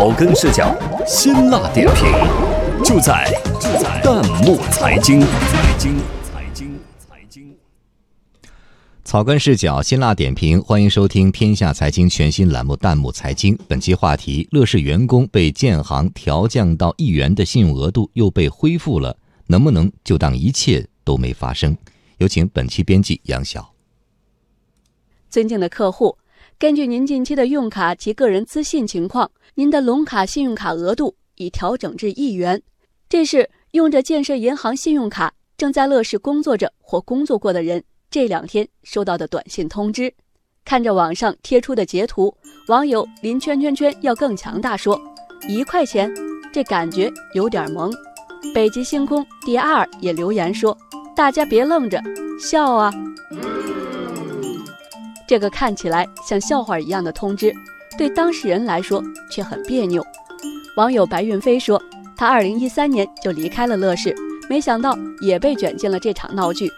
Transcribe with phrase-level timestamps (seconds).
[0.00, 0.74] 草根视角，
[1.06, 2.06] 辛辣点评，
[2.82, 3.30] 就在
[3.60, 5.20] 就在弹幕财经。
[5.20, 7.54] 财经财经财经。
[9.04, 13.54] 草根视角，辛辣点评，欢迎收听天下财经全新栏目《弹幕财经》。
[13.68, 19.14] 本期话题：乐视员工被建行调降到一元的信用额度又被恢复了，
[19.48, 21.76] 能不能就当一切都没发生？
[22.16, 23.74] 有请本期编辑杨晓。
[25.28, 26.16] 尊敬的客户。
[26.60, 32.60] 根据您近期的用卡及个人资信情况，您的龙卡信用卡额度已调整至一元。
[33.08, 40.12] 这是用着建设银行信用卡、正在乐视工作着或工作过的人这两天收到的短信通知。
[40.62, 42.30] 看着网上贴出的截图，
[42.68, 45.00] 网友林圈圈圈要更强大说
[45.48, 46.12] ：“一块钱，
[46.52, 47.90] 这感觉有点萌。”
[48.54, 50.76] 北极星空第二也留言说
[51.16, 51.98] ：“大家别愣着，
[52.38, 52.92] 笑啊！”
[55.30, 57.52] 这个看起来像笑话一样的通知，
[57.96, 60.02] 对当事人来说却很别扭。
[60.76, 61.80] 网友白云飞说
[62.18, 64.12] ：“他二零一三年就离开了乐视，
[64.48, 66.68] 没想到也被卷进了这场闹剧，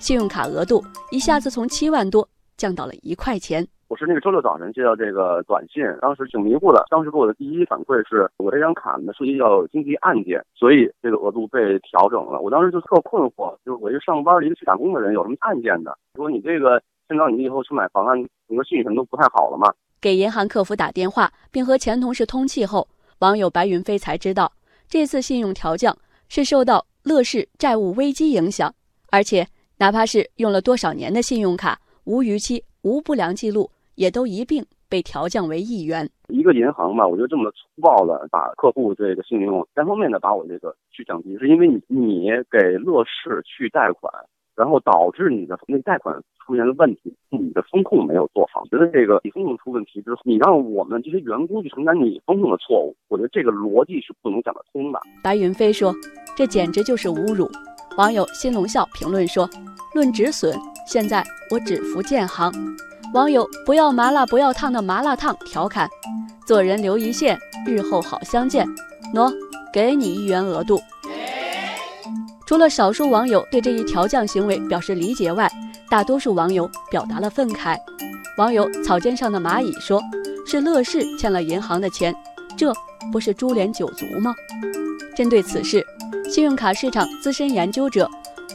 [0.00, 0.82] 信用卡额度
[1.12, 6.86] 一下子从七万多降到了一块钱。”我是那个周六早晨接到这个短信，当时挺迷糊的。
[6.88, 12.40] 当时给我的第一反馈是我这张卡呢涉及到经济案件，所以这个额度被调整了。
[12.40, 15.94] 我当时就特困惑，就是我一个上班一个去打工的人，有什么案件的？
[16.16, 16.82] 说你这个。
[17.08, 18.12] 现在你以后去买房啊，
[18.46, 19.72] 整个信誉什么都不太好了嘛。
[19.98, 22.86] 给银行客服打电话，并和前同事通气后，
[23.20, 24.52] 网友白云飞才知道，
[24.88, 25.96] 这次信用调降
[26.28, 28.72] 是受到乐视债务危机影响，
[29.10, 29.46] 而且
[29.78, 36.08] 哪怕是用了多少年的信用卡，无逾期、无不良记录，也都一并被调降为一元。
[36.28, 44.12] 一个银行嘛，我觉得这么粗暴的把客户这个信用单方面的把我这个去降低，是因为你你给乐视去贷款。
[44.58, 48.64] 然后导致你的那贷款出现了问题，你的风控没有做好。
[48.66, 55.00] 觉得这个你风控出问题之后，你让我们这些员工去承担你风控的错误，我觉得这个逻辑是不能讲得通的。
[55.22, 55.94] 白云飞说
[56.36, 57.48] ：“这简直就是侮辱。”
[57.96, 59.48] 网友新龙笑评论说
[59.94, 60.52] ：“论止损，
[60.84, 62.52] 现在我只服建行。”
[63.14, 65.88] 网友不要麻辣不要烫的麻辣烫调侃
[66.44, 68.66] ：“做人留一线，日后好相见。”
[69.14, 69.32] 喏，
[69.72, 70.78] 给你一元额度。
[72.48, 75.46] 除了少数网友对这一调降行为表示理解外，
[75.90, 77.76] 大多数网友表达了愤慨。
[78.38, 80.00] 网友草尖上的蚂蚁说
[80.48, 82.10] ：“是乐视欠了银行的钱，
[82.56, 82.72] 这
[83.12, 84.34] 不是株连九族吗？”
[85.14, 85.84] 针对此事，
[86.24, 88.08] 信用卡市场资深研究者、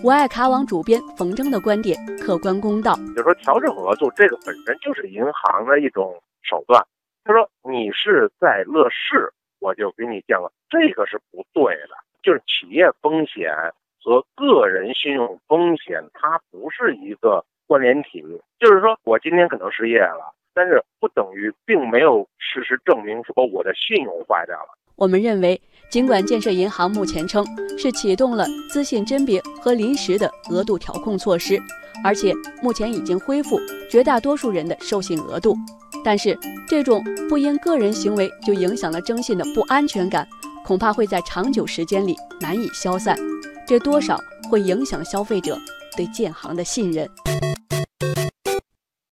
[0.03, 2.95] 我爱卡网主编冯征的观点客观公道。
[3.15, 6.83] 就说调整额度，这个本身就是银行的一种手段。
[7.23, 11.89] 他说你是在乐视，我就给你降了，这个是不对的，
[12.23, 13.53] 就是企业风险。
[14.03, 18.21] 和个人信用风险，它不是一个关联体。
[18.59, 24.77] 就是说我今天可能失业了，但是不等于并没有事实证明说我的信用坏掉了。
[24.95, 25.59] 我们认为，
[25.89, 27.43] 尽管建设银行目前称
[27.79, 31.57] 是启动了资信甄别和临时的额度调控措施，
[32.03, 32.31] 而且
[32.61, 33.59] 目前已经恢复
[33.89, 35.55] 绝大多数人的授信额度，
[36.05, 36.37] 但是
[36.67, 40.27] 这种不因个人行为就影响了征信的不安全感，
[40.63, 43.17] 恐怕会在长久时间里难以消散。
[43.65, 44.19] 这多少
[44.49, 45.57] 会影响消费者
[45.95, 47.09] 对建行的信任。